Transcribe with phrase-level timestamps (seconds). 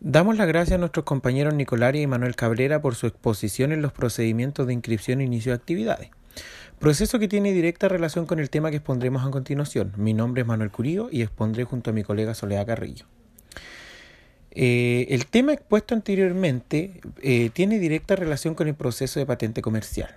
[0.00, 3.92] Damos las gracias a nuestros compañeros Nicolaria y Manuel Cabrera por su exposición en los
[3.92, 6.10] procedimientos de inscripción e inicio de actividades.
[6.78, 9.92] Proceso que tiene directa relación con el tema que expondremos a continuación.
[9.96, 13.06] Mi nombre es Manuel Curío y expondré junto a mi colega Soledad Carrillo.
[14.52, 20.16] Eh, el tema expuesto anteriormente eh, tiene directa relación con el proceso de patente comercial.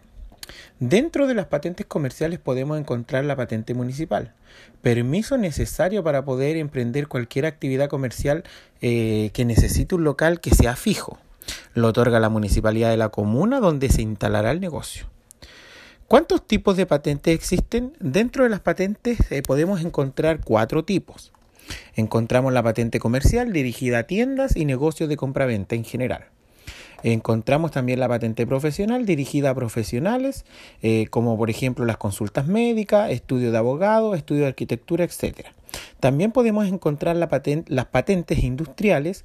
[0.79, 4.33] Dentro de las patentes comerciales podemos encontrar la patente municipal,
[4.81, 8.43] permiso necesario para poder emprender cualquier actividad comercial
[8.81, 11.19] eh, que necesite un local que sea fijo.
[11.73, 15.05] Lo otorga la municipalidad de la comuna donde se instalará el negocio.
[16.07, 17.93] ¿Cuántos tipos de patentes existen?
[17.99, 21.31] Dentro de las patentes eh, podemos encontrar cuatro tipos.
[21.95, 26.25] Encontramos la patente comercial dirigida a tiendas y negocios de compraventa en general.
[27.03, 30.45] Encontramos también la patente profesional dirigida a profesionales,
[30.81, 35.47] eh, como por ejemplo las consultas médicas, estudio de abogado, estudio de arquitectura, etc.
[35.99, 39.23] También podemos encontrar las patentes industriales.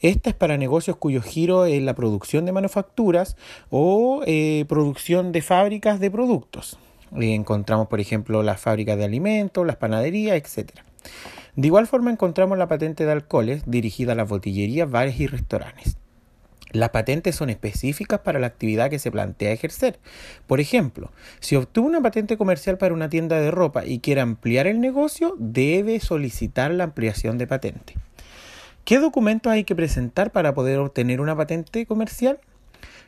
[0.00, 3.36] Esta es para negocios cuyo giro es la producción de manufacturas
[3.70, 6.78] o eh, producción de fábricas de productos.
[7.16, 10.70] encontramos, por ejemplo, las fábricas de alimentos, las panaderías, etc.
[11.56, 15.96] De igual forma encontramos la patente de alcoholes dirigida a las botillerías, bares y restaurantes.
[16.74, 20.00] Las patentes son específicas para la actividad que se plantea ejercer.
[20.48, 24.66] Por ejemplo, si obtuvo una patente comercial para una tienda de ropa y quiere ampliar
[24.66, 27.94] el negocio, debe solicitar la ampliación de patente.
[28.84, 32.40] ¿Qué documentos hay que presentar para poder obtener una patente comercial?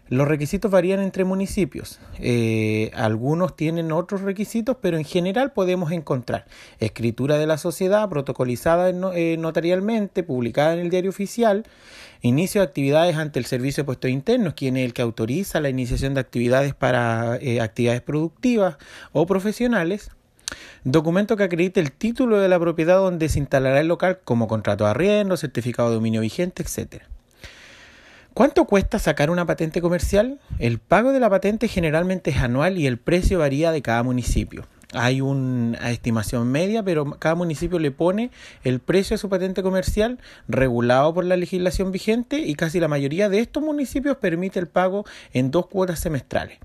[0.08, 1.98] Los requisitos varían entre municipios.
[2.20, 6.46] Eh, algunos tienen otros requisitos, pero en general podemos encontrar
[6.78, 11.64] escritura de la sociedad protocolizada eh, notarialmente, publicada en el diario oficial,
[12.22, 15.70] inicio de actividades ante el Servicio de Puestos Internos, quien es el que autoriza la
[15.70, 18.76] iniciación de actividades para eh, actividades productivas
[19.12, 20.10] o profesionales,
[20.84, 24.84] documento que acredite el título de la propiedad donde se instalará el local como contrato
[24.84, 27.08] de arriendo, certificado de dominio vigente, etcétera.
[28.36, 30.38] ¿Cuánto cuesta sacar una patente comercial?
[30.58, 34.66] El pago de la patente generalmente es anual y el precio varía de cada municipio.
[34.92, 38.30] Hay una estimación media, pero cada municipio le pone
[38.62, 43.30] el precio de su patente comercial regulado por la legislación vigente y casi la mayoría
[43.30, 46.58] de estos municipios permite el pago en dos cuotas semestrales.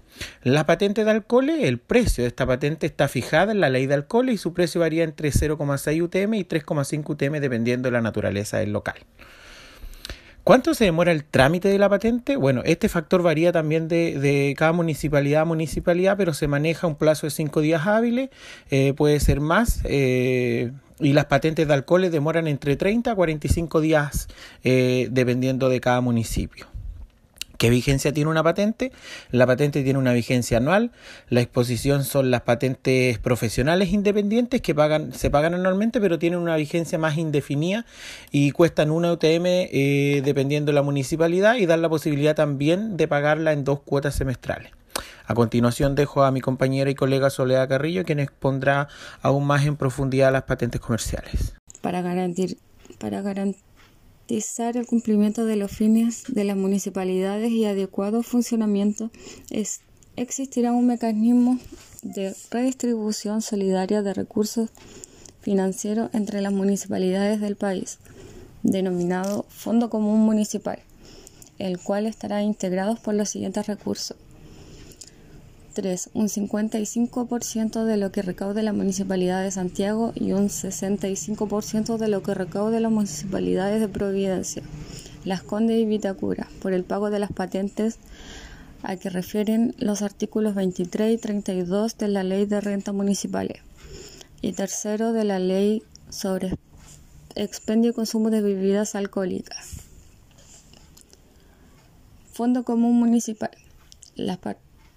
[0.43, 3.93] La patente de alcohol, el precio de esta patente está fijada en la ley de
[3.93, 8.57] alcohol y su precio varía entre 0,6 UTM y 3,5 UTM dependiendo de la naturaleza
[8.57, 8.97] del local.
[10.44, 12.35] ¿Cuánto se demora el trámite de la patente?
[12.35, 17.28] Bueno, este factor varía también de, cada municipalidad a municipalidad, pero se maneja un plazo
[17.28, 18.31] de cinco días hábiles,
[18.72, 23.81] eh, puede ser más, eh, y las patentes de alcoholes demoran entre 30 a 45
[23.81, 24.29] días,
[24.63, 26.66] eh, dependiendo de cada municipio.
[27.61, 28.91] ¿Qué vigencia tiene una patente?
[29.29, 30.89] La patente tiene una vigencia anual.
[31.29, 36.55] La exposición son las patentes profesionales independientes que pagan, se pagan anualmente, pero tienen una
[36.55, 37.85] vigencia más indefinida
[38.31, 43.07] y cuestan una UTM eh, dependiendo de la municipalidad y dan la posibilidad también de
[43.07, 44.72] pagarla en dos cuotas semestrales.
[45.28, 48.88] A continuación dejo a mi compañera y colega Soledad Carrillo, quien expondrá
[49.22, 51.53] aún más en profundidad las patentes comerciales.
[51.81, 52.57] Para, garantir,
[52.97, 53.70] para garantizar
[54.31, 59.11] el cumplimiento de los fines de las municipalidades y adecuado funcionamiento,
[60.15, 61.59] existirá un mecanismo
[62.01, 64.69] de redistribución solidaria de recursos
[65.41, 67.99] financieros entre las municipalidades del país,
[68.63, 70.79] denominado Fondo Común Municipal,
[71.59, 74.15] el cual estará integrado por los siguientes recursos
[75.73, 76.11] 3.
[76.13, 82.21] Un 55% de lo que recaude la Municipalidad de Santiago y un 65% de lo
[82.23, 84.63] que recaude las municipalidades de Providencia,
[85.25, 87.97] Las Condes y Vitacura, por el pago de las patentes
[88.83, 93.61] a que refieren los artículos 23 y 32 de la Ley de Renta Municipales
[94.41, 96.57] y tercero de la Ley sobre
[97.35, 99.77] expendio y consumo de bebidas alcohólicas.
[102.33, 103.51] Fondo Común Municipal.
[104.15, 104.39] Las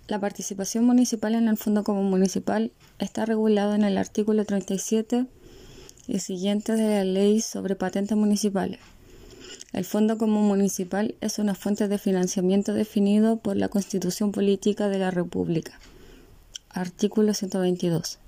[0.07, 5.27] la participación municipal en el Fondo Común Municipal está regulada en el artículo 37
[6.07, 8.81] y siguiente de la Ley sobre Patentes Municipales.
[9.73, 14.99] El Fondo Común Municipal es una fuente de financiamiento definido por la Constitución Política de
[14.99, 15.81] la República.
[16.69, 18.19] Artículo 122.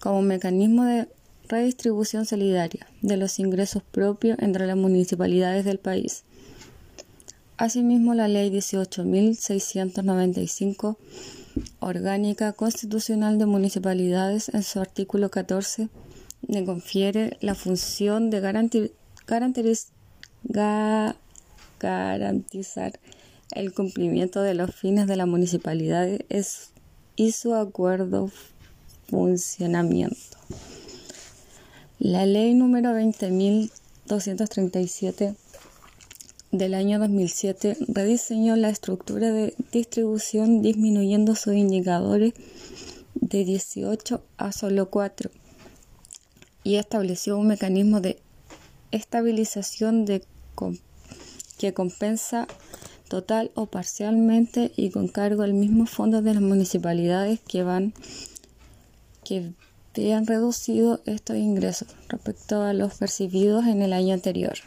[0.00, 1.06] Como mecanismo de
[1.48, 6.24] redistribución solidaria de los ingresos propios entre las municipalidades del país
[7.62, 10.96] Asimismo, la Ley 18.695,
[11.78, 15.88] Orgánica Constitucional de Municipalidades, en su artículo 14,
[16.48, 18.40] le confiere la función de
[21.78, 22.98] garantizar
[23.54, 26.08] el cumplimiento de los fines de la municipalidad
[27.14, 28.28] y su acuerdo
[29.08, 30.36] funcionamiento.
[32.00, 35.36] La ley número 20.237
[36.52, 42.34] del año 2007 rediseñó la estructura de distribución disminuyendo sus indicadores
[43.14, 45.30] de 18 a solo 4
[46.62, 48.20] y estableció un mecanismo de
[48.90, 50.04] estabilización
[51.58, 52.46] que compensa
[53.08, 57.94] total o parcialmente y con cargo al mismo fondo de las municipalidades que van
[59.24, 59.52] que
[59.94, 64.58] vean reducido estos ingresos respecto a los percibidos en el año anterior.